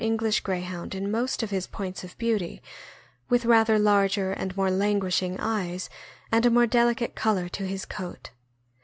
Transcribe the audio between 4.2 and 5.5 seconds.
and more languishing